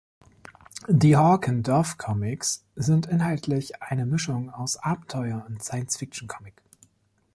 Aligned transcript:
Die 0.87 1.15
Hawk 1.15 1.47
and 1.47 1.67
Dove 1.67 1.95
Comics 1.99 2.65
sind 2.75 3.05
inhaltlich 3.05 3.83
eine 3.83 4.07
Mischung 4.07 4.49
aus 4.49 4.77
Abenteuer- 4.77 5.45
und 5.47 5.61
Science-Fiction-Comic. 5.61 6.59